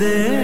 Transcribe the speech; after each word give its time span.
जीवन 0.00 0.39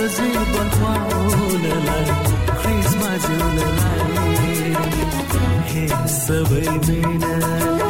साँचो 0.00 0.16
जीवन 0.16 0.68
पाउनलाई 0.80 2.04
क्रिसमा 2.60 3.10
जिउनलाई। 3.24 4.72
हे 5.70 5.84
सबै 6.16 6.64
मिनती 6.80 7.89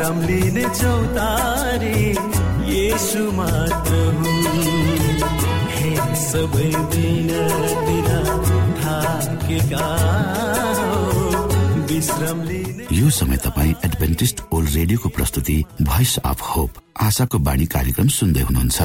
विश्राम 0.07 0.21
लिने 0.27 0.63
चौतारी 0.79 1.99
येशु 2.71 3.31
मात्र 3.35 3.95
हुँ 4.15 4.35
हे 5.75 5.89
सबै 6.23 6.69
थाकेका 8.79 9.87
हौ। 10.79 11.83
विश्राम 11.91 12.41
लिने 12.49 12.85
यो 12.99 13.09
समय 13.19 13.37
तपाईँ 13.45 13.73
एडभेन्टिस्ट 13.85 14.41
ओल्ड 14.53 14.69
रेडियोको 14.75 15.09
प्रस्तुति 15.17 15.57
भोइस 15.81 16.17
अफ 16.31 16.41
होप 16.55 16.71
आशाको 17.07 17.37
बाणी 17.49 17.65
कार्यक्रम 17.75 18.07
सुन्दै 18.19 18.41
हुनुहुन्छ 18.47 18.77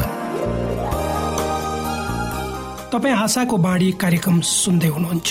तपाईँ 2.92 3.14
आशाको 3.24 3.56
बाणी 3.70 3.90
कार्यक्रम 4.02 4.40
सुन्दै 4.58 4.88
हुनुहुन्छ 4.98 5.30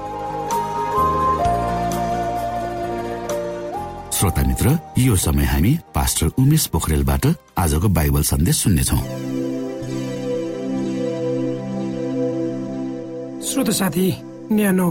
श्रोता 4.21 4.41
मित्र 4.47 4.77
यो 4.97 5.15
समय 5.17 5.45
हामी 5.49 5.69
पास्टर 5.95 6.27
उमेश 6.39 6.65
पोखरेलबाट 6.69 7.25
आजको 7.57 7.87
बाइबल 7.89 8.23
सन्देश 8.23 8.55
सुन्नेछौ। 8.55 8.97
श्रोत 13.41 13.69
साथी 13.73 14.05
न्यानो 14.51 14.89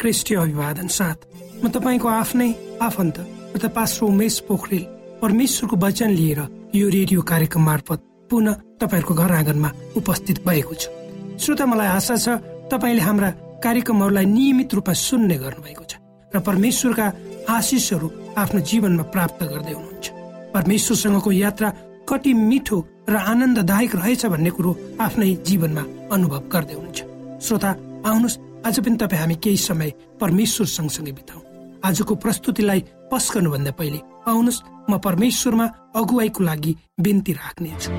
क्रिस्टीय 0.00 0.38
अभिवादन 0.38 0.88
साथ। 0.90 1.18
म 1.62 1.70
तपाईँको 1.70 2.08
आफ्नै 2.08 2.50
आफन्त 2.82 3.16
पास्टर 3.62 4.06
उमेश 4.06 4.38
पोखरेल 4.50 4.84
परमेश्वरको 5.22 5.76
वचन 5.78 6.10
लिएर 6.10 6.40
यो 6.74 6.88
रेडियो 6.88 7.22
कार्यक्रम 7.22 7.62
मार्फत 7.62 8.00
पुनः 8.30 8.58
तपाईँहरूको 8.82 9.14
घर 9.14 9.32
आँगनमा 9.38 9.70
उपस्थित 10.02 10.42
भएको 10.42 10.74
छु। 10.74 10.90
श्रोता 11.38 11.66
मलाई 11.70 11.94
आशा 11.94 12.16
छ 12.18 12.26
तपाईँले 12.74 13.06
हाम्रा 13.06 13.30
कार्यक्रमहरूलाई 13.62 14.26
नियमित 14.34 14.74
रूपमा 14.74 14.94
सुन्ने 15.06 15.36
गर्नुभएको 15.38 15.84
छ 15.86 16.02
र 16.34 16.42
परमेश्वरका 16.42 17.06
आशिषहरू 17.54 18.10
आफ्नो 18.34 18.60
जीवनमा 18.60 19.02
प्राप्त 19.14 19.42
गर्दै 19.42 19.72
हुनुहुन्छ। 19.72 20.06
परमेश्वरसँगको 20.54 21.30
यात्रा 21.32 21.68
कति 22.08 22.32
मिठो 22.34 22.78
र 23.08 23.14
आनन्ददायक 23.30 23.94
रहेछ 23.94 24.22
भन्ने 24.26 24.50
कुरो 24.50 24.70
आफ्नै 25.00 25.30
जीवनमा 25.46 25.82
अनुभव 26.14 26.42
गर्दै 26.52 26.74
हुनुहुन्छ। 26.74 27.00
श्रोता 27.44 27.70
आउनुहोस् 28.10 28.38
आज 28.66 28.76
पनि 28.84 28.96
तपाईँ 29.00 29.20
हामी 29.20 29.36
केही 29.44 29.56
समय 29.56 29.90
परमेश्वर 30.20 30.66
सँगसँगै 30.66 31.12
बिताउ। 31.18 31.40
आजको 31.86 32.14
प्रस्तुतिलाई 32.24 32.80
पस्कनुभन्दा 33.12 33.72
पहिले 33.78 33.98
आउनुहोस् 34.26 34.64
म 34.90 34.92
परमेश्वरमा 34.98 35.66
अगुवाईको 35.94 36.40
लागि 36.44 36.72
बिन्ती 37.00 37.32
राख्नेछु 37.38 37.90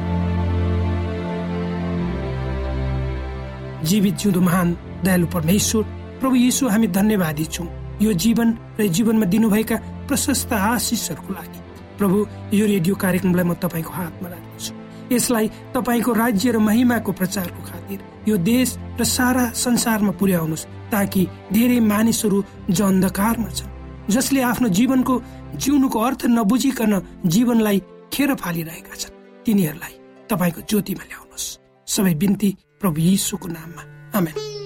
जीवित 3.88 4.16
जिउँदो 4.20 4.42
महान 4.42 4.68
दयालु 5.06 5.28
परमेश्वर 5.32 5.84
प्रभु 6.20 6.36
यीशु 6.36 6.68
हामी 6.68 6.88
धन्यवादी 6.92 7.46
छौँ। 7.56 7.68
यो 8.02 8.12
जीवन 8.14 8.48
र 8.80 8.88
जीवनमा 8.88 9.26
दिनुभएका 9.26 9.78
प्रशस्त 10.08 10.54
आशिषहरूको 10.54 11.34
लागि। 11.34 11.60
प्रभु 11.98 12.18
यो 12.54 12.66
रेडियो 12.66 12.96
कार्यक्रमलाई 12.96 13.46
म 13.46 13.54
तपाईँको 13.56 13.92
हातमा 13.92 14.28
राख्दछु। 14.30 14.74
यसलाई 15.12 15.48
तपाईँको 15.76 16.12
राज्य 16.14 16.52
र 16.52 16.58
महिमाको 16.60 17.12
प्रचारको 17.12 17.62
खातिर 17.62 18.00
यो 18.28 18.36
देश 18.38 18.70
र 19.00 19.04
सारा 19.06 19.44
संसारमा 19.54 20.12
पुर्याउनुहोस् 20.20 20.68
ताकि 20.92 21.22
धेरै 21.54 21.80
मानिसहरू 21.80 22.44
जो 22.70 22.86
अन्धकारमा 22.86 23.50
छन् 23.50 23.74
जसले 24.10 24.42
आफ्नो 24.42 24.68
जीवनको 24.70 25.14
जिउनुको 25.62 26.00
अर्थ 26.00 26.22
नबुझिकन 26.26 26.94
जीवनलाई 27.26 27.78
खेर 28.14 28.34
फालिरहेका 28.36 28.96
छन् 28.96 29.16
तिनीहरूलाई 29.46 29.94
तपाईँको 30.30 30.62
ज्योतिमा 30.70 31.04
ल्याउनुहोस्। 31.06 31.48
सबै 31.88 32.14
बिन्ती 32.22 32.50
प्रभु 32.82 32.98
यीशुको 33.02 33.48
नाममा। 33.48 33.84
आमेन। 34.18 34.65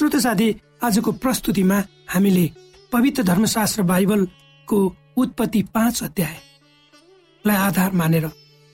श्रोत 0.00 0.16
साथी 0.16 0.48
आजको 0.80 1.12
प्रस्तुतिमा 1.12 1.78
हामीले 2.08 2.44
पवित्र 2.92 3.22
धर्मशास्त्र 3.22 3.82
बाइबलको 3.84 4.78
उत्पत्ति 5.20 5.60
पाँच 5.76 6.02
अध्यायलाई 6.04 7.56
आधार 7.56 7.92
मानेर 8.00 8.24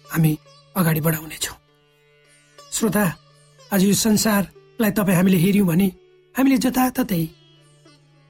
हामी 0.04 0.30
अगाडि 0.76 1.00
बढाउनेछौँ। 1.00 1.56
श्रोता 2.72 3.04
आज 3.58 3.84
यो 3.84 3.94
संसारलाई 4.06 4.90
तपाईँ 4.94 5.16
हामीले 5.16 5.38
हेऱ्यौँ 5.42 5.66
भने 5.66 5.86
हामीले 6.34 6.58
जताततै 6.62 7.22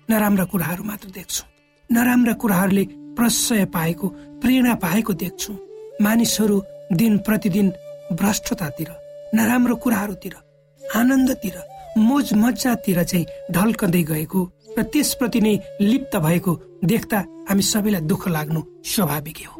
नराम्रा 0.08 0.44
कुराहरू 0.48 0.84
मात्र 0.88 1.08
देख्छौँ। 1.12 1.46
नराम्रा 1.90 2.32
कुराहरूले 2.40 2.84
प्रशय 3.12 3.64
पाएको 3.76 4.08
प्रेरणा 4.40 4.74
पाएको 4.80 5.12
देख्छौँ। 5.20 5.56
मानिसहरू 6.00 6.62
दिन 6.96 7.18
प्रतिदिन 7.28 7.72
भ्रष्टतातिर 8.16 8.90
नराम्रो 9.36 9.76
कुराहरूतिर 9.84 10.34
आनन्दतिर 10.80 11.56
मोज 11.96 12.32
मजातिर 12.34 13.02
चाहिँ 13.02 13.26
ढल्कँदै 13.52 14.02
गएको 14.02 14.40
र 14.78 14.82
त्यसप्रति 14.92 15.40
नै 15.40 15.54
लिप्त 15.80 16.16
भएको 16.16 16.52
देख्दा 16.84 17.18
हामी 17.48 17.62
सबैलाई 17.62 18.00
दुःख 18.10 18.28
लाग्नु 18.28 18.60
स्वाभाविक 18.84 19.38
हो। 19.46 19.54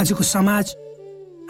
आजको 0.00 0.22
समाज 0.24 0.66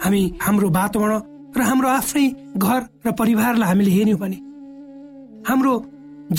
हामी 0.03 0.21
हाम्रो 0.41 0.69
वातावरण 0.69 1.21
र 1.57 1.61
हाम्रो 1.61 1.89
आफ्नै 1.89 2.27
घर 2.57 2.81
र 3.05 3.11
परिवारलाई 3.19 3.67
हामीले 3.67 3.91
हेऱ्यौँ 3.91 4.19
भने 4.19 4.39
हाम्रो 5.49 5.73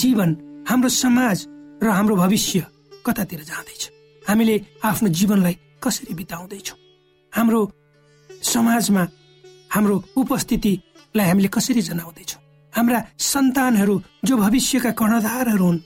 जीवन 0.02 0.30
हाम्रो 0.68 0.88
समाज 0.88 1.38
र 1.82 1.88
हाम्रो 1.90 2.16
भविष्य 2.16 2.66
कतातिर 3.06 3.40
जाँदैछ? 3.42 3.82
हामीले 4.28 4.54
आफ्नो 4.84 5.08
जीवनलाई 5.08 5.56
कसरी 5.82 6.14
बिताउँदैछौँ? 6.14 6.78
हाम्रो 7.32 7.60
समाजमा 8.42 9.02
हाम्रो 9.74 9.94
उपस्थितिलाई 10.16 11.26
हामीले 11.28 11.48
कसरी 11.48 11.82
जनाउँदैछौँ? 11.82 12.41
हाम्रा 12.72 13.00
सन्तानहरू 13.18 14.00
जो 14.24 14.36
भविष्यका 14.36 14.90
कर्णधारहरू 15.00 15.64
हुन् 15.64 15.78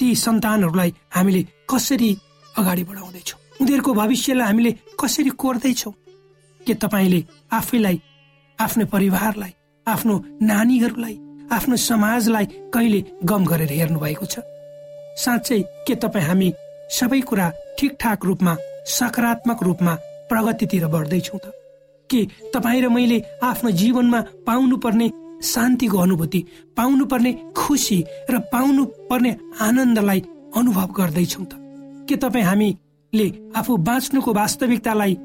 ती 0.00 0.14
सन्तानहरूलाई 0.14 0.90
हामीले 1.14 1.42
कसरी 1.70 2.10
अगाडि 2.58 2.84
बढाउँदैछौँ? 2.84 3.38
उनीहरूको 3.60 3.92
भविष्यलाई 3.94 4.46
हामीले 4.46 4.70
कसरी 5.00 5.30
कोर्दैछौँ? 5.42 5.92
के 6.66 6.74
तपाईँले 6.74 7.20
आफैलाई 7.52 8.00
आफ्नो 8.58 8.84
परिवारलाई 8.86 9.52
आफ्नो 9.86 10.14
नानीहरूलाई 10.42 11.16
आफ्नो 11.52 11.76
समाजलाई 11.76 12.46
कहिले 12.74 13.00
गम 13.24 13.44
गरेर 13.44 13.72
हेर्नु 13.72 13.98
भएको 14.00 14.26
छ? 14.26 14.38
साँच्चै 15.22 15.60
के 15.86 15.94
तपाईँ 15.94 16.26
हामी 16.26 16.48
सबै 16.98 17.20
कुरा 17.20 17.46
ठिकठाक 17.78 18.24
रूपमा 18.24 18.56
सकारात्मक 18.98 19.62
रूपमा 19.62 19.94
प्रगतितिर 20.30 20.86
बढ्दैछौँ 20.86 21.40
त? 21.44 21.46
के 22.10 22.20
तपाईँ 22.54 22.82
र 22.82 22.88
मैले 22.88 23.18
आफ्नो 23.42 23.70
जीवनमा 23.70 24.20
पाउनुपर्ने 24.46 25.08
शान्तिको 25.42 25.98
अनुभूति 25.98 26.44
पाउनुपर्ने 26.76 27.32
खुसी 27.56 27.98
र 28.30 28.38
पाउनु 28.52 28.84
पर्ने 29.10 29.36
आनन्दलाई 29.60 30.20
अनुभव 30.56 30.88
गर्दैछौँ 30.98 31.46
त। 31.46 31.52
के 32.08 32.16
तपाईँ 32.16 32.44
हामीले 32.44 33.26
आफू 33.56 33.76
बाँच्नुको 33.76 34.32
वास्तविकतालाई 34.34 35.16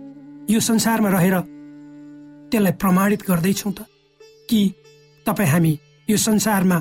यो 0.50 0.60
संसारमा 0.60 1.10
रहेर 1.10 1.40
त्यसलाई 2.52 2.72
प्रमाणित 2.82 3.22
गर्दैछौँ 3.28 3.74
त? 3.74 3.86
कि 4.50 4.60
तपाईँ 5.26 5.50
हामी 5.50 5.80
यो 6.08 6.18
संसारमा 6.18 6.80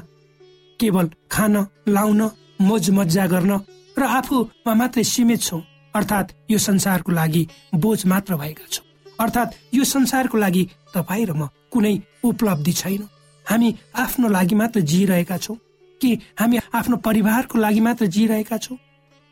केवल 0.80 1.08
खान 1.30 1.56
लाउन 1.88 2.20
मोज 2.60 2.90
मजा 2.90 3.26
गर्न 3.26 3.52
र 3.98 4.02
आफूमा 4.02 4.74
मात्रै 4.74 5.04
सीमित 5.04 5.40
छौँ 5.40 5.62
अर्थात् 5.94 6.32
यो 6.50 6.58
संसारको 6.58 7.12
लागि 7.12 7.46
बोझ 7.74 8.06
मात्र 8.06 8.36
भएका 8.36 8.66
छौँ। 8.70 8.84
अर्थात् 9.20 9.54
यो 9.74 9.84
संसारको 9.84 10.38
लागि 10.38 10.62
तपाईँ 10.94 11.26
र 11.26 11.32
म 11.32 11.48
कुनै 11.72 11.94
उपलब्धि 12.24 12.72
छैन। 12.72 13.02
हामी 13.50 13.74
आफ्नो 13.96 14.28
लागि 14.28 14.54
मात्र 14.54 14.80
जिइरहेका 14.80 15.36
छौँ? 15.36 15.56
कि 16.00 16.18
हामी 16.38 16.58
आफ्नो 16.74 16.96
परिवारको 16.96 17.58
लागि 17.58 17.80
मात्र 17.80 18.06
जिइरहेका 18.06 18.56
छौँ? 18.56 18.78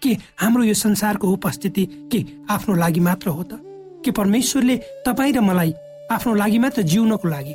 के 0.02 0.16
हाम्रो 0.40 0.62
यो 0.64 0.75
संसारको 0.75 1.31
उपस्थिति 1.33 1.85
के 2.12 2.25
आफ्नो 2.50 2.75
लागि 2.75 3.00
मात्र 3.00 3.28
हो 3.28 3.42
त? 3.42 3.61
के 4.04 4.11
परमेश्वरले 4.11 4.76
तपाईँ 5.07 5.33
र 5.33 5.40
मलाई 5.40 5.75
आफ्नो 6.11 6.35
लागि 6.35 6.59
मात्र 6.59 6.83
जिउनको 6.83 7.28
लागि 7.28 7.54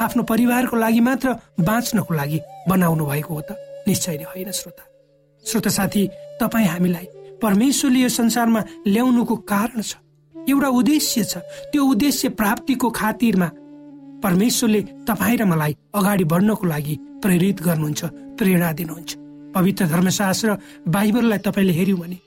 आफ्नो 0.00 0.22
परिवारको 0.22 0.76
लागि 0.76 1.00
मात्र 1.00 1.34
बाँच्नको 1.60 2.14
लागि 2.14 2.40
बनाउनु 2.68 3.06
भएको 3.06 3.34
हो 3.34 3.40
त? 3.40 3.56
निश्चय 3.88 4.16
नै 4.16 4.24
होइन 4.24 4.50
श्रोता। 4.52 4.84
श्रोता 5.44 5.70
साथी 5.70 6.08
तपाईँ 6.40 6.66
हामीलाई 6.66 7.06
परमेश्वरले 7.42 8.00
यो 8.00 8.08
संसारमा 8.08 8.60
ल्याउनुको 8.86 9.36
कारण 9.36 9.80
छ। 9.82 9.96
एउटा 10.48 10.68
उद्देश्य 10.68 11.24
छ। 11.24 11.36
त्यो 11.72 11.84
उद्देश्य 11.84 12.28
प्राप्तिको 12.28 12.90
खातिरमा 12.90 13.50
परमेश्वरले 14.26 14.80
तपाईँ 15.06 15.36
र 15.38 15.44
मलाई 15.46 15.72
अगाडि 15.94 16.24
बढ्नको 16.26 16.66
लागि 16.66 16.94
प्रेरित 17.22 17.62
गर्नुहुन्छ 17.62 18.02
प्रेरणा 18.38 18.72
दिनुहुन्छ। 18.72 19.10
पवित्र 19.54 19.86
धर्मशास्त्र 19.86 20.56
बाइबललाई 20.88 21.38
तपाईँले 21.46 21.72
हेऱ्यौँ 21.72 21.98
भने 22.00 22.18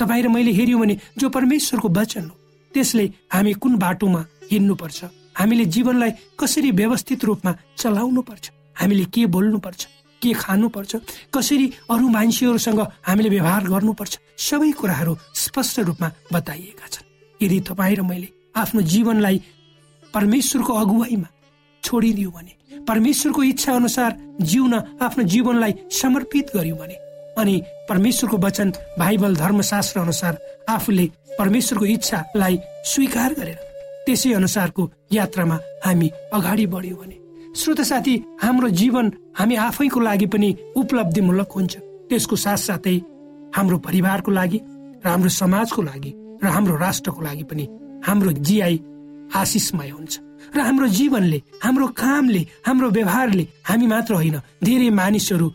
तपाईँ 0.00 0.22
र 0.22 0.28
मैले 0.28 0.52
हेऱ्यौँ 0.52 0.80
भने 0.80 0.94
जो 1.18 1.28
परमेश्वरको 1.30 1.88
वचन 1.88 2.24
हो 2.26 2.36
त्यसले 2.74 3.04
हामी 3.32 3.52
कुन 3.62 3.76
बाटोमा 3.78 4.20
हिँड्नुपर्छ 4.50 5.04
हामीले 5.38 5.64
जीवनलाई 5.74 6.10
कसरी 6.40 6.70
व्यवस्थित 6.70 7.24
रूपमा 7.24 7.52
चलाउनु 7.78 8.22
पर्छ 8.22 8.50
हामीले 8.80 9.04
के 9.14 9.26
बोल्नुपर्छ 9.30 9.86
के 10.22 10.32
खानुपर्छ 10.42 10.92
कसरी 11.34 11.66
अरू 11.90 12.08
मान्छेहरूसँग 12.08 12.80
हामीले 13.06 13.28
व्यवहार 13.28 13.62
गर्नुपर्छ 13.70 14.18
सबै 14.48 14.70
कुराहरू 14.72 15.16
स्पष्ट 15.44 15.80
रूपमा 15.80 16.10
बताइएका 16.32 16.86
छन्। 16.92 17.06
यदि 17.40 17.60
तपाईँ 17.70 17.96
र 17.96 18.02
मैले 18.02 18.28
आफ्नो 18.56 18.80
जीवनलाई 18.82 19.40
परमेश्वरको 20.14 20.72
अगुवाईमा 20.72 21.28
छोडिदियो 21.86 22.30
भने 22.30 22.84
परमेश्वरको 22.88 23.42
इच्छा 23.42 23.72
अनुसार 23.74 24.16
जिउन 24.50 24.74
आफ्नो 25.06 25.24
जीवनलाई 25.32 25.74
समर्पित 26.00 26.50
गर्यौँ 26.54 26.78
भने 26.78 26.96
अनि 27.40 27.54
परमेश्वरको 27.88 28.36
वचन 28.46 28.72
बाइबल 28.98 29.36
धर्मशास्त्र 29.36 30.00
अनुसार 30.00 30.38
आफूले 30.68 31.06
परमेश्वरको 31.38 31.86
इच्छालाई 31.96 32.58
स्वीकार 32.92 33.34
गरेर 33.38 33.58
त्यसै 34.06 34.32
अनुसारको 34.32 34.90
यात्रामा 35.12 35.58
हामी 35.84 36.10
अगाडि 36.34 36.66
बढ्यौँ 36.74 36.98
भने 37.00 37.16
श्रोत 37.60 37.80
साथी 37.90 38.14
हाम्रो 38.42 38.68
जीवन 38.80 39.12
हामी 39.38 39.54
आफैको 39.68 40.00
लागि 40.00 40.26
पनि 40.32 40.54
उपलब्धिमूलक 40.76 41.52
हुन्छ। 41.56 41.74
त्यसको 42.08 42.36
साथसाथै 42.36 42.96
हाम्रो 43.56 43.78
परिवारको 43.86 44.30
लागि 44.38 44.58
र 45.04 45.08
हाम्रो 45.08 45.28
समाजको 45.40 45.82
लागि 45.82 46.12
र 46.42 46.46
हाम्रो 46.56 46.76
राष्ट्रको 46.76 47.20
लागि 47.22 47.44
पनि 47.50 47.64
हाम्रो 48.06 48.30
जिआई 48.46 48.76
आशिषमय 49.34 49.90
हुन्छ। 49.90 50.12
र 50.54 50.58
हाम्रो 50.60 50.86
जीवनले 50.88 51.38
हाम्रो 51.62 51.86
कामले 52.00 52.42
हाम्रो 52.66 52.88
व्यवहारले 52.90 53.44
हामी 53.68 53.86
मात्र 53.86 54.12
होइन 54.14 54.36
धेरै 54.64 54.90
मानिसहरू 54.90 55.48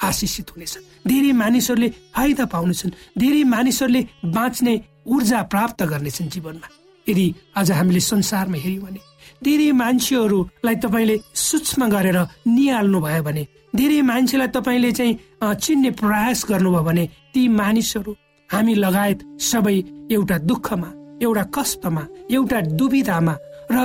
आशिषित 0.00 0.50
हुनेछन्। 0.50 0.84
धेरै 1.08 1.32
मानिसहरूले 1.32 1.88
फाइदा 2.14 2.44
पाउनेछन्। 2.52 2.90
धेरै 3.18 3.42
मानिसहरूले 3.44 4.02
बाँच्ने 4.36 4.74
ऊर्जा 5.06 5.38
प्राप्त 5.52 5.82
गर्नेछन् 5.82 6.32
जीवनमा। 6.34 6.68
यदि 7.06 7.26
आज 7.56 7.70
हामीले 7.72 8.00
संसारमा 8.00 8.58
हेऱ्यौँ 8.64 8.84
भने 8.84 9.00
धेरै 9.44 9.72
मान्छेहरूलाई 9.72 10.76
तपाईँले 10.84 11.16
सूक्ष्म 11.34 11.88
गरेर 11.88 12.18
निहाल्नु 12.46 12.98
भयो 13.00 13.22
भने 13.22 13.42
धेरै 13.76 14.00
मान्छेलाई 14.02 14.48
तपाईँले 14.56 14.90
चाहिँ 14.92 15.14
चिन्ने 15.62 15.90
प्रयास 16.00 16.44
गर्नुभयो 16.48 16.82
भने 16.84 17.04
ती 17.32 17.42
मानिसहरू 17.48 18.12
हामी 18.50 18.74
लगायत 18.74 19.20
सबै 19.40 19.76
एउटा 20.10 20.36
दुःखमा 20.48 20.88
एउटा 21.22 21.44
कष्टमा 21.56 22.02
एउटा 22.30 22.60
दुविधामा 22.78 23.34
र 23.72 23.76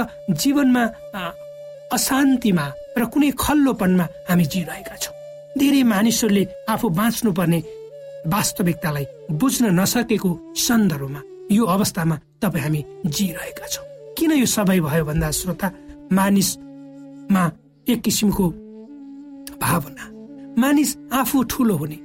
जीवनमा 0.41 0.83
अशान्तिमा 1.95 2.65
र 2.97 3.05
कुनै 3.13 3.29
खल्लोपनमा 3.39 4.05
हामी 4.29 4.45
जिरहेका 4.53 4.95
छौँ। 5.03 5.13
धेरै 5.59 5.81
मानिसहरूले 5.93 6.43
आफू 6.73 6.87
बाँच्नुपर्ने 6.99 7.59
वास्तविकतालाई 8.33 9.05
बुझ्न 9.39 9.63
नसकेको 9.79 10.29
सन्दर्भमा 10.57 11.21
यो 11.51 11.63
अवस्थामा 11.65 12.15
तपाईँ 12.41 12.63
हामी 12.63 12.81
जिरहेका 13.05 13.65
छौँ। 13.73 13.85
किन 14.17 14.31
यो 14.41 14.47
सबै 14.55 14.79
भयो 14.81 15.05
भन्दा 15.05 15.29
श्रोता 15.31 15.67
मानिसमा 16.11 17.43
एक 17.87 17.99
किसिमको 18.01 18.45
भावना। 19.61 20.03
मानिस 20.61 20.89
आफू 21.13 21.37
ठुलो 21.51 21.75
हुने 21.77 21.97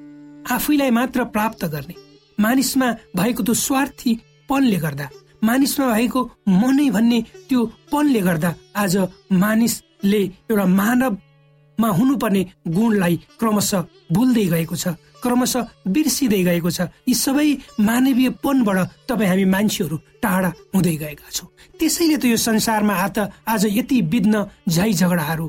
आफैलाई 0.55 0.91
मात्र 0.91 1.25
प्राप्त 1.35 1.65
गर्ने। 1.73 1.95
मानिसमा 2.39 2.89
भएको 3.17 3.43
त्यो 3.43 3.55
स्वार्थी 3.57 4.13
पनले 4.49 4.79
गर्दा 4.85 5.07
मानिसमा 5.43 5.87
भएको 5.95 6.21
मनै 6.49 6.89
भन्ने 6.97 7.19
त्यो 7.49 7.61
पनले 7.93 8.21
गर्दा 8.27 8.51
आज 8.77 8.97
मानिसले 9.43 10.23
एउटा 10.51 10.67
मानवमा 10.81 11.89
हुनुपर्ने 11.99 12.43
गुणलाई 12.77 13.17
क्रमशः 13.41 13.85
भुल्दै 14.13 14.47
गएको 14.53 14.77
छ 14.77 14.89
क्रमशः 15.23 15.67
बिर्सिँदै 15.95 16.43
गएको 16.45 16.71
छ। 16.71 16.81
यी 17.09 17.15
सबै 17.15 17.49
मानवीय 17.89 18.29
पनबाट 18.45 18.79
तपाईँ 19.09 19.29
हामी 19.29 19.45
मान्छेहरू 19.55 19.97
टाढा 20.23 20.51
हुँदै 20.75 20.97
गएका 20.97 21.29
छौँ। 21.29 21.49
त्यसैले 21.79 22.17
त 22.17 22.25
यो 22.33 22.37
संसारमा 22.41 22.95
आत 23.05 23.19
आज 23.45 23.63
यति 23.69 24.01
विघ्न 24.13 24.35
झै 24.69 24.93
झगडाहरू 24.93 25.47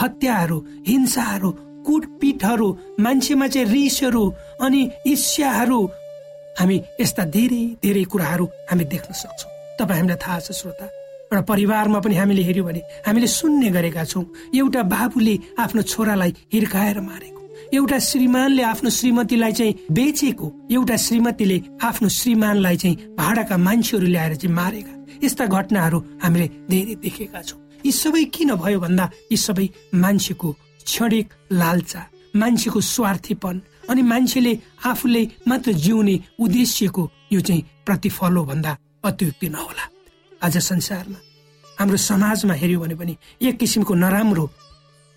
हत्याहरू 0.00 0.58
हिंसाहरू 0.88 1.50
कुटपिटहरू 1.84 2.68
मान्छेमा 3.04 3.46
चाहिँ 3.52 3.68
रिसहरू 3.68 4.24
अनि 4.64 4.80
ईर्ष्याहरू 5.12 5.78
हामी 6.60 6.76
यस्ता 7.00 7.24
धेरै 7.36 7.62
धेरै 7.82 8.04
कुराहरू 8.12 8.44
हामी 8.70 8.84
देख्न 8.92 9.10
सक्छौँ। 9.16 9.50
तपाईँ 9.80 9.98
हामीलाई 9.98 10.20
थाहा 10.20 10.38
छ 10.44 10.52
श्रोता। 10.60 10.86
एउटा 11.32 11.40
परिवारमा 11.48 11.98
पनि 12.04 12.14
हामीले 12.20 12.42
हेऱ्यौँ 12.44 12.66
भने 12.68 12.80
हामीले 13.06 13.26
सुन्ने 13.40 13.68
गरेका 13.76 14.04
छौँ। 14.04 14.24
एउटा 14.60 14.82
बाबुले 14.92 15.34
आफ्नो 15.64 15.82
छोरालाई 15.82 16.32
हिर्काएर 16.52 17.00
मारेको। 17.00 17.40
एउटा 17.72 17.98
श्रीमानले 18.10 18.62
आफ्नो 18.72 18.90
श्रीमतीलाई 18.90 19.52
चाहिँ 19.56 19.74
बेचेको। 19.88 20.46
एउटा 20.76 20.96
श्रीमतीले 21.06 21.58
आफ्नो 21.88 22.08
श्रीमानलाई 22.18 22.76
चाहिँ 22.76 22.96
भाडाका 23.16 23.56
मान्छेहरू 23.56 24.06
ल्याएर 24.06 24.34
चाहिँ 24.36 24.54
मारेका। 24.54 24.92
यस्ता 25.24 25.44
घटनाहरू 25.46 25.98
हामीले 26.22 26.46
धेरै 26.70 26.94
देखेका 27.00 27.40
छौँ। 27.48 27.58
यी 27.86 27.92
सबै 27.92 28.24
किन 28.34 28.50
भयो 28.60 28.80
भन्दा 28.84 29.04
यी 29.32 29.36
सबै 29.36 29.66
मान्छेको 29.96 30.48
क्षणिक 30.84 31.26
लालचा 31.52 32.00
मान्छेको 32.36 32.80
स्वार्थीपन 32.94 33.56
अनि 33.90 34.02
मान्छेले 34.02 34.52
आफूले 34.86 35.22
मात्र 35.48 35.72
जिउने 35.74 36.14
उद्देश्यको 36.38 37.02
यो 37.32 37.40
चाहिँ 37.40 37.62
प्रतिफल 37.86 38.36
हो 38.36 38.44
भन्दा 38.44 38.76
अत्युक्ति 39.04 39.48
नहोला। 39.48 39.84
आज 40.42 40.56
संसारमा 40.58 41.18
हाम्रो 41.78 41.96
समाजमा 41.96 42.54
हेऱ्यो 42.54 42.80
भने 42.80 42.94
पनि 42.94 43.16
एक 43.42 43.58
किसिमको 43.58 43.94
नराम्रो 43.94 44.46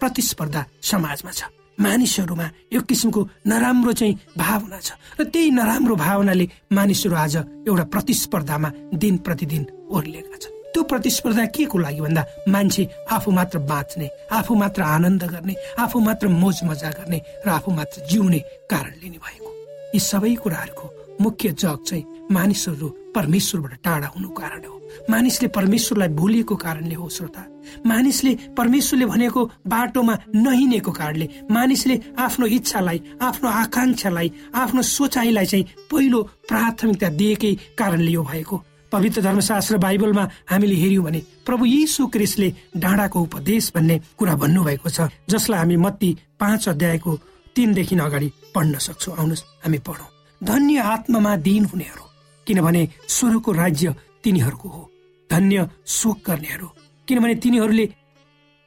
प्रतिस्पर्धा 0.02 0.66
समाजमा 0.82 1.32
छ। 1.32 1.44
मानिसहरूमा 1.78 2.48
एक 2.74 2.84
किसिमको 2.86 3.22
नराम्रो 3.48 3.94
चाहिँ 3.94 4.18
भावना 4.38 4.80
छ 4.80 4.92
र 5.20 5.24
त्यही 5.26 5.50
नराम्रो 5.52 5.96
भावनाले 5.96 6.46
मानिसहरू 6.72 7.16
आज 7.16 7.36
एउटा 7.68 7.84
प्रतिस्पर्धामा 7.94 8.70
दिन 8.94 9.18
प्रतिदिन 9.26 9.64
ओर्लिएका 9.90 10.38
छन्। 10.38 10.54
त्यो 10.74 10.84
प्रतिस्पर्धा 10.84 11.46
के 11.56 11.66
को 11.66 11.78
लागि 11.78 12.02
भन्दा 12.02 12.26
मान्छे 12.50 12.84
आफू 13.12 13.32
मात्र 13.32 13.60
बाँच्ने 13.70 14.10
आफू 14.32 14.56
मात्र 14.56 14.82
आनन्द 14.82 15.24
गर्ने 15.24 15.56
आफू 15.80 16.00
मात्र 16.00 16.28
मोज 16.28 16.60
मजा 16.64 16.90
गर्ने 16.90 17.22
र 17.46 17.50
आफू 17.50 17.72
मात्र 17.72 18.06
जिउने 18.10 18.40
कारणले 18.70 19.10
नै 19.10 19.18
भएको। 19.18 19.50
यी 19.94 20.00
सबै 20.00 20.34
कुराहरूको 20.36 20.86
मुख्य 21.22 21.50
जग 21.62 21.84
चाहिँ 21.88 22.06
मानिसहरू 22.32 22.88
परमेश्वरबाट 23.16 23.74
टाढा 23.86 24.08
हुनु 24.16 24.30
कारण 24.34 24.64
हो। 24.66 24.82
मानिसले 25.10 25.48
परमेश्वरलाई 25.48 26.10
भुलिएको 26.18 26.56
कारणले 26.56 26.96
हो 26.96 27.10
श्रोता। 27.10 27.42
मानिसले 27.86 28.34
परमेश्वरले 28.58 29.06
भनेको 29.06 29.42
बाटोमा 29.68 30.16
नहिनेको 30.36 30.92
कारणले 30.92 31.28
मानिसले 31.52 32.00
आफ्नो 32.18 32.46
इच्छालाई 32.58 33.02
आफ्नो 33.22 33.50
आकांक्षालाई 33.50 34.32
आफ्नो 34.56 34.82
सोचाइलाई 34.82 35.46
चाहिँ 35.46 35.66
पहिलो 35.92 36.22
प्राथमिकता 36.50 37.10
दिएकै 37.10 37.54
कारणले 37.78 38.12
यो 38.12 38.24
भएको। 38.24 38.58
पवित्र 38.94 39.22
धर्मशास्त्र 39.22 39.78
बाइबलमा 39.78 40.24
हामीले 40.50 40.76
हेर्यौँ 40.76 41.04
भने 41.04 41.22
प्रभु 41.46 41.66
यीशु 41.66 42.08
क्रिस्टले 42.14 42.54
डाँडाको 42.78 43.22
उपदेश 43.22 43.72
भन्ने 43.76 44.00
कुरा 44.18 44.36
भन्नुभएको 44.36 44.90
छ 44.90 45.10
जसलाई 45.30 45.60
हामी 45.60 45.78
मत्ती 45.78 46.10
पाँच 46.40 46.70
अध्यायको 46.70 47.12
तिनदेखि 47.56 47.96
अगाडि 48.00 48.32
पढ्न 48.56 48.78
सक्छौँ। 48.78 49.16
आउनुहोस् 49.18 49.44
हामी 49.64 49.78
पढौँ। 49.88 50.10
धन्य 50.42 50.78
आत्मामा 50.94 51.36
दिन 51.48 51.66
हुनेहरू 51.66 52.06
किनभने 52.48 52.82
स्वर्गको 53.08 53.52
राज्य 53.54 53.96
तिनीहरूको 54.24 54.70
हो। 54.70 54.90
धन्य 55.30 55.68
शोक 55.88 56.18
गर्नेहरू 56.28 56.68
किनभने 57.08 57.36
तिनीहरूले 57.36 57.86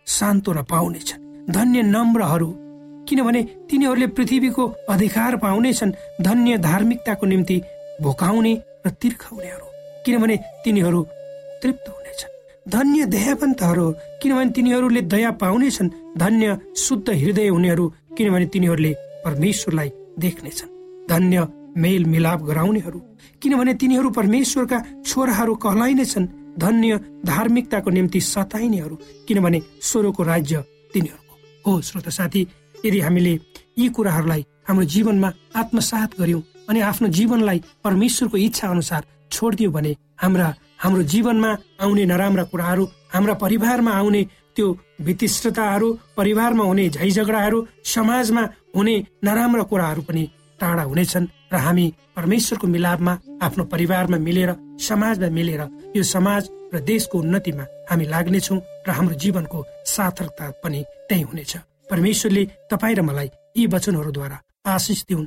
सान्तोना 0.07 0.63
पाउनेछन् 0.71 1.25
धन्य 1.51 1.83
नम्रहरू 1.85 2.51
किनभने 3.09 3.43
तिनीहरूले 3.71 4.07
पृथ्वीको 4.17 4.65
अधिकार 4.91 5.37
पाउनेछन् 5.37 5.97
धन्य 6.23 6.59
धार्मिकताको 6.59 7.27
निम्ति 7.27 7.57
भोकाउने 8.03 8.55
र 8.87 8.91
तिर्खाउनेहरू। 8.93 9.66
किनभने 10.07 10.37
तिनीहरू 10.65 11.03
तृप्त 11.63 11.89
हुनेछन्। 11.89 12.35
धन्य 12.71 13.07
दयावन्तहरू 13.07 13.87
किनभने 14.23 14.51
तिनीहरूले 14.51 15.01
दया 15.03 15.31
पाउनेछन्। 15.43 15.91
धन्य 16.19 16.59
शुद्ध 16.77 17.09
हृदय 17.11 17.49
हुनेहरू 17.49 17.85
किनभने 18.17 18.47
तिनीहरूले 18.47 18.93
परमेश्वरलाई 19.25 19.91
देख्नेछन्। 20.19 20.71
धन्य 21.09 21.47
मेल 21.77 22.05
मिलाप 22.05 22.43
गराउनेहरू 22.43 22.99
किनभने 23.43 23.75
तिनीहरू 23.75 24.11
परमेश्वरका 24.11 24.79
छोराहरू 25.07 25.55
कहलाइनेछन्। 25.55 26.27
धन्य 26.59 27.01
धार्मिकताको 27.27 27.91
निम्ति 27.91 28.21
सताइनेहरू 28.21 28.97
किनभने 29.29 29.61
स्वरोको 29.83 30.23
राज्य 30.23 30.65
तिनीहरूको 30.95 31.35
हो। 31.67 31.81
श्रोत 31.83 32.09
साथी 32.09 32.47
यदि 32.85 33.01
हामीले 33.01 33.35
यी 33.79 33.89
कुराहरूलाई 33.89 34.47
हाम्रो 34.69 34.85
जीवनमा 34.85 35.33
आत्मसात 35.57 36.19
गर्यौं 36.21 36.41
अनि 36.69 36.81
आफ्नो 36.81 37.09
जीवनलाई 37.09 37.63
परमेश्वरको 37.85 38.37
इच्छा 38.37 38.69
अनुसार 38.69 39.05
छोडिदियौँ 39.33 39.73
भने 39.73 39.93
हाम्रा 40.23 40.49
हाम्रो 40.83 41.03
जीवनमा 41.13 41.51
आउने 41.83 42.05
नराम्रा 42.05 42.45
कुराहरू 42.53 42.85
हाम्रा 43.15 43.35
परिवारमा 43.35 43.93
आउने 43.93 44.23
त्यो 44.57 44.67
वितिष्टताहरू 45.07 45.89
परिवारमा 46.17 46.65
हुने 46.65 46.89
झैझगडाहरू 46.89 47.59
समाजमा 47.85 48.43
हुने 48.77 48.95
नराम्रा 49.25 49.63
कुराहरू 49.71 50.03
पनि 50.09 50.25
टाढा 50.61 50.83
हुनेछन् 50.83 51.27
र 51.53 51.57
हामी 51.57 51.87
परमेश्वरको 52.17 52.67
मिलापमा 52.67 53.13
आफ्नो 53.47 53.65
परिवारमा 53.73 54.19
मिलेर 54.27 54.51
समाजमा 54.89 55.29
मिलेर 55.39 55.63
यो 55.97 56.03
समाज 56.03 56.43
र 56.75 56.81
देशको 56.81 57.19
उन्नतिमा 57.19 57.65
हामी 57.91 58.05
लाग्नेछौँ 58.15 58.59
र 58.87 58.91
हाम्रो 58.97 59.15
जीवनको 59.23 59.59
सार्थकता 59.87 60.47
पनि 60.65 60.81
त्यही 61.09 61.23
हुनेछ। 61.23 61.53
परमेश्वरले 61.91 62.43
तपाईँ 62.71 62.97
र 62.97 63.01
मलाई 63.09 63.29
यी 63.57 63.67
वचनहरूद्वारा 63.75 64.39
आशिष 64.67 65.01
दिउन्। 65.09 65.27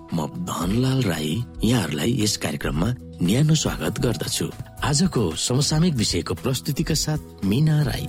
म 0.13 0.27
धनलाल 0.43 1.01
राई 1.01 1.43
यहाँहरूलाई 1.63 2.11
यस 2.19 2.37
कार्यक्रममा 2.37 2.87
न्यानो 3.23 3.55
स्वागत 3.55 3.99
गर्दछु। 3.99 4.45
आजको 4.83 5.21
समसामयिक 5.39 5.95
विषयको 5.95 6.33
प्रस्तुतिका 6.43 6.93
साथ 6.93 7.45
मिना 7.45 7.81
राई। 7.87 8.05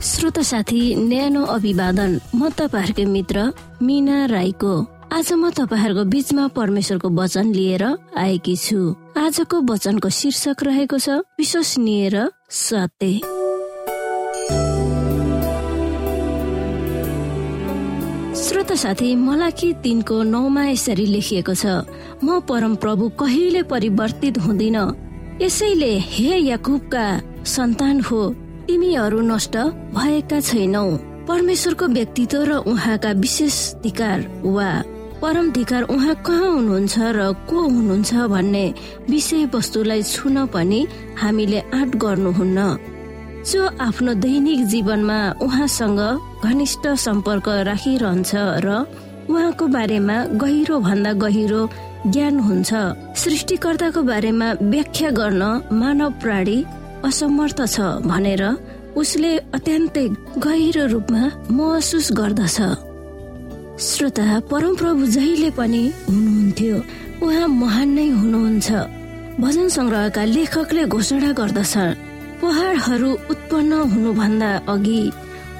श्रोत 0.00 0.38
साथी 0.40 0.82
न्यानो 0.94 1.44
अभिवादन। 1.44 2.20
म 2.34 2.48
तपाईँहरूकै 2.48 3.04
मित्र 3.04 3.52
मिना 3.82 4.24
राईको। 4.26 4.74
आज 5.12 5.32
म 5.32 5.50
तपाईँहरूको 5.50 6.04
बिचमा 6.04 6.46
परमेश्वरको 6.56 7.08
वचन 7.08 7.52
लिएर 7.52 7.84
आएकी 8.16 8.56
छु। 8.56 8.78
आजको 9.16 9.56
वचनको 9.68 10.08
शीर्षक 10.08 10.62
रहेको 10.64 10.98
छ 10.98 11.08
विश्वसनीय 11.38 12.08
र 12.08 12.16
सत्य। 12.50 13.37
श्रोत 18.68 18.80
साथी 18.80 19.14
मलाई 19.16 19.72
तिनको 19.82 20.16
नौमा 20.28 20.62
यसरी 20.68 21.04
लेखिएको 21.08 21.54
छ 21.56 21.88
म 22.20 22.36
परम 22.44 22.74
प्रभु 22.76 23.08
कहिले 23.16 23.62
परिवर्तित 23.64 24.38
हुँदिन। 24.44 24.76
यसैले 25.40 25.92
हे 26.04 26.36
याकुबका 26.36 27.04
सन्तान 27.48 28.00
हो 28.04 28.20
तिमीहरू 28.68 29.20
नष्ट 29.24 29.56
भएका 29.96 30.40
छैनौ। 30.40 30.84
परमेश्वरको 31.24 31.86
व्यक्तित्व 31.96 32.42
र 32.44 32.52
उहाँका 32.68 33.12
विशेष 33.24 33.56
अधिकार 33.74 34.18
वा 34.44 34.70
परम 35.22 35.50
धिकार 35.56 35.82
उहाँ 35.88 36.14
कहाँ 36.20 36.50
हुनुहुन्छ 36.52 36.94
र 37.16 37.32
को 37.48 37.56
हुनुहुन्छ 37.72 38.28
भन्ने 38.28 38.64
विषयवस्तुलाई 39.08 40.02
छुन 40.04 40.36
पनि 40.52 40.80
हामीले 41.16 41.60
आँट 41.72 41.96
गर्नुहुन्न। 41.96 42.58
जो 43.48 43.66
आफ्नो 43.80 44.12
दैनिक 44.20 44.64
जीवनमा 44.68 45.18
उहाँसँग 45.42 46.00
घनिष्ठ 46.44 46.86
सम्पर्क 47.04 47.48
राखिरहन्छ 47.68 48.32
र 48.64 48.68
उहाँको 49.30 49.66
बारेमा 49.76 50.16
गहिरो 50.42 50.78
भन्दा 50.80 51.12
गहिरो 51.24 51.60
ज्ञान 52.06 52.38
हुन्छ। 52.40 52.70
सृष्टिकर्ताको 53.22 54.02
बारेमा 54.02 54.48
व्याख्या 54.72 55.10
गर्न 55.20 55.42
मानव 55.80 56.10
प्राणी 56.22 56.58
असमर्थ 57.08 57.60
छ 57.74 57.76
भनेर 58.04 58.42
उसले 59.00 59.32
अत्यन्तै 59.56 60.06
गहिरो 60.44 60.84
रूपमा 60.92 61.22
महसुस 61.56 62.08
गर्दछ। 62.20 62.58
श्रोता 63.88 64.28
परमप्रभु 64.50 65.06
जहिले 65.16 65.50
पनि 65.58 65.82
हुनुहुन्थ्यो। 66.08 66.76
उहाँ 67.24 67.48
महान 67.62 67.88
नै 67.96 68.08
हुनुहुन्छ। 68.20 68.68
भजन 69.40 69.68
संग्रहका 69.76 70.24
लेखकले 70.34 70.84
घोषणा 70.84 71.32
गर्दछ 71.40 71.74
पहाडहरू 72.40 73.10
उत्पन्न 73.32 73.72
हुनुभन्दा 73.92 74.50
अघि 74.72 75.02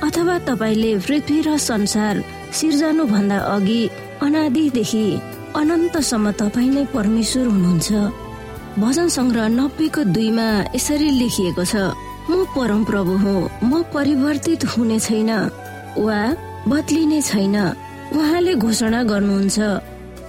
अथवा 0.07 0.37
तपाईँले 0.49 0.91
पृथ्वी 1.07 1.39
र 1.47 1.57
संसार 1.71 2.23
सिर्जनु 2.59 3.05
भन्दा 3.15 3.39
अघि 3.55 3.81
अनादिदेखि 4.25 5.07
अनन्तसम्म 5.61 6.27
तपाईँ 6.41 6.71
नै 6.75 6.85
परमेश्वर 6.95 7.47
हुनुहुन्छ। 7.55 7.91
भजन 8.83 9.09
संग्रह 9.19 9.47
नब्बेको 9.59 10.03
दुईमा 10.15 10.49
यसरी 10.77 11.11
लेखिएको 11.21 11.65
छ 11.73 11.75
म 12.31 12.45
परम 12.55 12.81
प्रभु 12.91 13.13
हुँ 13.25 13.41
म 13.71 13.83
परिवर्तित 13.95 14.65
हुने 14.73 14.99
छैन 15.07 15.31
वा 16.07 16.21
बदलिने 16.71 17.21
छैन। 17.31 17.57
उहाँले 18.17 18.55
घोषणा 18.65 19.01
गर्नुहुन्छ 19.11 19.59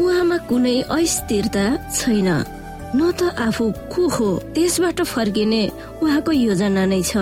उहाँमा 0.01 0.37
कुनै 0.49 0.77
अस्थिरता 0.97 1.65
छैन। 1.99 2.29
न 2.95 3.11
त 3.11 3.21
आफू 3.37 3.65
को 3.93 4.07
हो 4.15 4.29
त्यसबाट 4.55 5.01
फर्किने 5.13 5.63
उहाँको 6.01 6.31
योजना 6.31 6.85
नै 6.85 7.01
छ। 7.01 7.13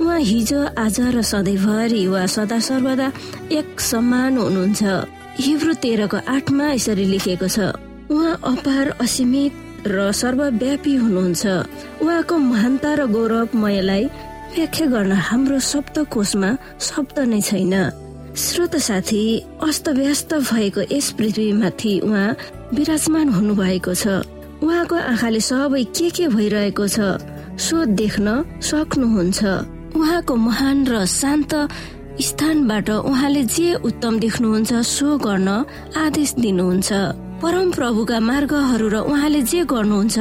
उहाँ 0.00 0.20
हिजो 0.20 0.60
आज 0.76 0.96
र 1.14 1.22
सधैँभरि 1.22 2.06
वा 2.08 2.24
सदा 2.26 2.58
सर्वदा 2.68 3.08
एक 3.52 3.80
समान 3.80 4.38
हुनुहुन्छ। 4.38 4.82
हिब्रू 5.40 5.72
तेह्रको 5.84 6.18
आठमा 6.34 6.66
यसरी 6.72 7.04
लेखिएको 7.12 7.48
छ 7.48 7.58
उहाँ 8.12 8.40
अपार 8.52 8.86
असीमित 9.00 9.52
र 9.86 10.12
सर्वव्यापी 10.12 10.94
हुनुहुन्छ। 10.96 11.44
उहाँको 12.04 12.34
महानता 12.36 12.90
र 12.94 13.00
गौरवमयलाई 13.14 14.04
व्याख्या 14.56 14.86
गर्न 14.92 15.12
हाम्रो 15.28 15.58
शब्दकोशमा 15.70 16.50
शब्द 16.80 17.18
नै 17.30 17.40
छैन। 17.40 17.74
श्रोत 18.36 18.74
साथी 18.76 19.22
अस्तव्यस्त 19.62 20.34
भएको 20.50 20.80
यस 20.92 21.06
पृथ्वीमाथि 21.18 21.92
उहाँ 22.04 22.36
विराजमान 22.74 23.28
हुनु 23.36 23.54
भएको 23.54 23.94
छ। 23.94 24.06
उहाँको 24.62 24.96
आँखाले 25.10 25.40
सबै 25.40 25.84
के 25.96 26.08
के 26.16 26.26
भइरहेको 26.28 26.86
छ 26.88 26.98
सो 27.56 27.76
देख्न 28.00 28.60
सक्नुहुन्छ। 28.60 29.40
उहाँको 29.96 30.34
महान 30.36 30.76
र 30.86 31.04
शान्त 31.04 31.52
स्थानबाट 32.20 32.88
उहाँले 32.90 33.42
जे 33.48 33.68
उत्तम 33.88 34.18
देख्नुहुन्छ 34.20 34.72
सो 34.84 35.08
गर्न 35.18 35.48
आदेश 35.96 36.30
दिनुहुन्छ। 36.44 36.90
परम 37.40 37.70
प्रभुका 37.72 38.18
मार्गहरू 38.20 38.88
र 38.92 38.96
उहाँले 39.08 39.40
जे 39.48 39.60
गर्नुहुन्छ 39.64 40.18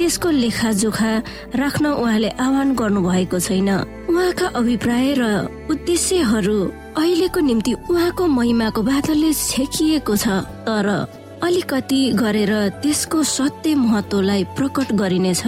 त्यसको 0.00 0.28
लेखाजोखा 0.32 1.12
राख्न 1.60 1.84
उहाँले 2.00 2.30
आह्वान 2.40 2.68
गर्नु 2.74 3.00
भएको 3.04 3.38
छैन। 3.38 3.70
उहाँका 4.08 4.46
अभिप्राय 4.60 5.08
र 5.20 5.22
उद्देश्यहरू 5.68 6.56
अहिलेको 6.96 7.40
निम्ति 7.40 7.72
उहाँको 7.92 8.24
महिमाको 8.38 8.80
बादलले 8.82 9.30
छेकिएको 9.34 10.14
छ 10.16 10.26
तर 10.64 10.88
अलिकति 11.44 12.00
गरेर 12.16 12.52
त्यसको 12.82 13.22
सत्य 13.22 13.74
महत्वलाई 13.74 14.44
प्रकट 14.56 14.92
गरिनेछ। 14.92 15.42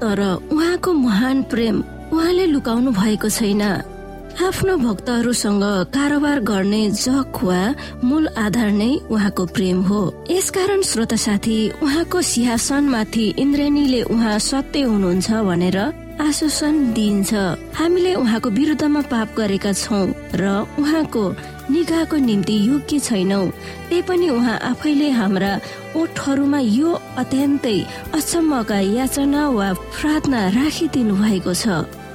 तर 0.00 0.20
उहाँको 0.52 0.92
महान 0.92 1.42
प्रेम 1.42 1.82
उहाँले 2.12 2.46
लुकाउनु 2.46 2.90
भएको 2.90 3.28
छैन। 3.28 3.62
आफ्नो 4.34 4.76
भक्तहरूसँग 4.76 5.62
कारोबार 5.94 6.40
गर्ने 6.40 6.82
जग 6.90 7.38
वा 7.42 7.60
मूल 8.04 8.26
आधार 8.36 8.70
नै 8.70 8.90
उहाँको 9.10 9.44
प्रेम 9.46 9.82
हो। 9.82 10.00
यसकारण 10.30 10.82
श्रोता 10.82 11.16
साथी 11.16 11.58
उहाँको 11.82 12.22
सिंहासनमाथि 12.22 13.26
इन्द्रेणीले 13.38 14.02
उहाँ 14.02 14.38
सत्य 14.38 14.82
हुनुहुन्छ 14.82 15.30
भनेर 15.30 15.78
आश्वासन 16.20 16.92
दिइन्छ 16.94 17.34
हामीले 17.74 18.14
उहाँको 18.14 18.50
विरुद्धमा 18.50 19.00
पाप 19.10 19.28
गरेका 19.36 19.72
छौँ 19.72 20.06
र 20.34 20.44
उहाँको 20.78 21.24
निगाहको 21.70 22.16
निम्ति 22.16 22.54
योग्य 22.68 22.98
छैनौ। 22.98 23.42
त्यही 23.88 24.02
पनि 24.08 24.28
उहाँ 24.30 24.58
आफैले 24.70 25.08
हाम्रा 25.10 25.52
ओठहरूमा 25.96 26.58
यो 26.58 26.90
अत्यन्तै 27.18 27.78
अचम्मका 28.14 28.78
याचना 28.94 29.42
वा 29.48 29.68
प्रार्थना 29.74 30.40
राखिदिनु 30.54 31.14
भएको 31.18 31.54
छ। 31.54 31.66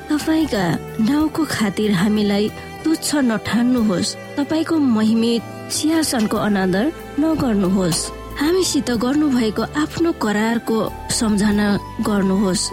तपाईँका 0.09 0.63
नाउँको 1.03 1.43
खातिर 1.45 1.91
हामीलाई 1.91 2.49
तुच्छ 2.83 3.07
नठान्नुहोस्। 3.29 4.15
तपाईँको 4.37 4.75
महिमित 4.79 5.43
सिंहासनको 5.75 6.37
अनादर 6.37 6.85
नगर्नुहोस्। 7.19 7.99
हामीसित 8.39 8.89
गर्नुभएको 9.03 9.63
आफ्नो 9.75 10.11
करारको 10.23 10.77
सम्झना 11.11 11.67
गर्नुहोस्। 12.07 12.63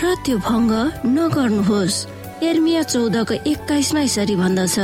र 0.00 0.14
त्यो 0.24 0.36
भङ्ग 0.48 0.72
नगर्नुहोस्। 1.16 1.96
एर्मिया 2.48 2.82
चौधको 2.92 3.34
एक्काइसमा 3.52 4.00
यसरी 4.06 4.36
भन्दछ 4.42 4.76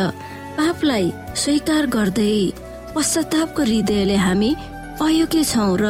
पापलाई 0.58 1.04
स्वीकार 1.42 1.84
गर्दै 1.94 2.34
पश्चातापको 2.94 3.62
हृदयले 3.68 4.16
हामी 4.26 4.50
अयोग्य 5.06 5.42
छौँ 5.52 5.72
र 5.82 5.84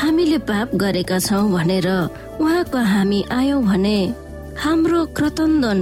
हामीले 0.00 0.38
पाप 0.48 0.68
गरेका 0.82 1.18
छौँ 1.26 1.46
भनेर 1.54 1.88
उहाँको 2.42 2.78
हामी 2.92 3.20
आयौँ 3.38 3.62
भने 3.64 3.98
हाम्रो 4.64 5.00
क्रतन्दन 5.16 5.78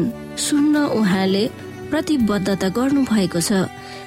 सुन्न 0.47 0.75
उहाँले 0.99 1.45
प्रतिबद्धता 1.91 2.69
गर्नु 2.77 3.01
भएको 3.13 3.41
छ। 3.49 3.51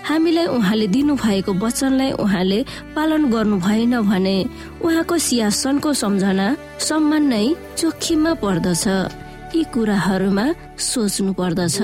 हामीलाई 0.07 0.45
उहाँले 0.57 0.87
दिनु 0.87 1.13
भएको 1.17 1.51
वचनलाई 1.53 2.11
उहाँले 2.23 2.59
पालन 2.95 3.23
गर्नु 3.33 3.57
भएन 3.57 3.93
भने 4.09 4.37
उहाँको 4.85 5.15
सिंहासनको 5.17 5.93
सम्झना 6.01 6.47
सम्मान 6.79 7.23
नै 7.33 7.45
जोखिममा 7.79 8.33
पर्दछ। 8.43 8.85
यी 9.55 9.63
कुराहरूमा 9.73 10.45
सोच्नु 10.89 11.31
पर्दछ। 11.33 11.77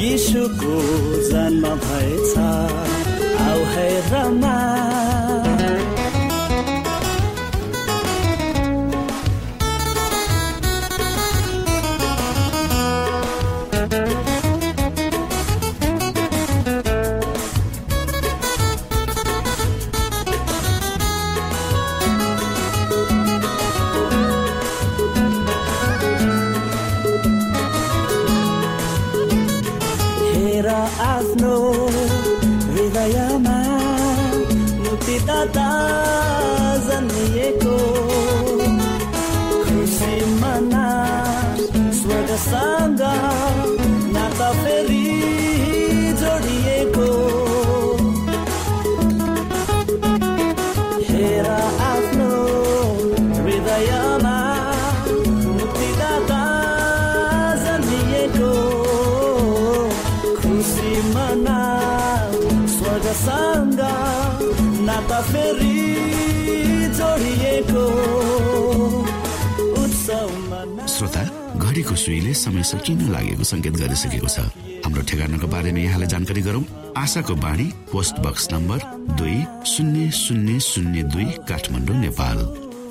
यीशुको 0.00 0.74
जन्म 1.30 1.64
भएछ 1.82 2.32
आउ 3.46 3.60
है 3.72 3.88
रमा 4.10 4.63
सुईले 72.05 72.33
समय 72.37 72.63
सकिन 72.63 72.99
लागेको 73.09 73.43
संकेत 73.43 73.73
गरिसकेको 73.81 74.29
छ। 74.29 74.39
हाम्रो 74.85 75.01
ठेगानाको 75.09 75.47
बारेमा 75.49 75.79
यहाँलाई 75.79 76.09
जानकारी 76.13 76.41
गरौं। 76.45 76.61
आशाको 76.93 77.33
बाणी 77.41 77.65
पोस्ट 77.91 78.19
बक्स 78.21 78.45
नम्बर 78.53 78.79
दुई 79.17 79.37
शून्य 79.65 80.11
शून्य 80.13 80.59
शून्य 80.61 81.03
दुई 81.09 81.25
काठमाडौँ 81.49 81.97
नेपाल। 81.97 82.37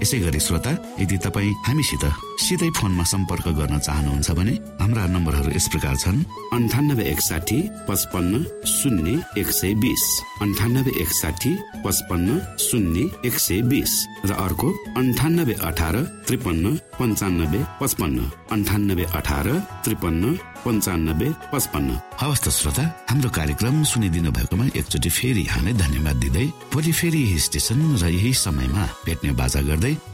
यसै 0.03 0.19
गरी 0.19 0.41
श्रोता 0.41 0.73
यदि 0.99 1.17
तपाईँ 1.23 1.55
हामीसित 1.67 2.05
सिधै 2.43 2.71
फोनमा 2.77 3.05
सम्पर्क 3.05 3.47
गर्न 3.59 3.79
चाहनुहुन्छ 3.79 4.31
भने 4.39 4.55
हाम्रा 4.81 5.05
नम्बरहरू 5.15 5.51
यस 5.57 5.67
प्रकार 5.73 5.97
छन्। 6.03 6.19
अन्ठानब्बे 6.57 7.05
एकसाठी 7.13 7.59
पचपन्न 7.89 8.33
शून्य 8.67 9.11
एक 9.41 9.49
सय 9.59 9.75
बिस। 9.83 10.05
अन्ठानब्बे 10.43 10.93
एकसाठी 11.03 11.53
पचपन्न 11.85 12.29
शून्य 12.67 13.01
एक 13.29 13.37
सय 13.39 13.61
बिस। 13.71 13.93
र 14.29 14.31
अर्को 14.47 14.69
अन्ठानब्बे 15.01 15.55
अठार 15.69 15.97
त्रिपन्न 16.27 16.65
पन्चानब्बे 16.99 17.61
पचपन्न। 17.81 18.19
अन्ठानब्बे 18.55 19.05
अठार 19.19 19.47
त्रिपन्न 19.85 20.25
पन्चानब्बे 20.65 21.29
पचपन्न। 21.53 21.91
हवस् 22.21 22.45
त 22.45 22.49
श्रोता 22.59 22.85
हाम्रो 23.11 23.31
कार्यक्रम 23.39 23.77
सुनिदिनु 23.85 24.31
भएकोमा 24.37 24.67
एकचोटि 24.81 25.11
फेरि 25.11 25.43
यहाँलाई 25.45 25.75
धन्यवाद 25.85 26.17
दिँदै 26.23 26.47
भोलि 26.73 26.93
फेरि 26.93 27.21
यही 27.23 27.39
स्टेशन 27.47 27.81
र 28.03 28.05
यही 28.09 28.33
समयमा 28.45 28.85
भेट्ने 29.07 29.31
बाजा 29.41 29.61
गर्दै 29.69 29.95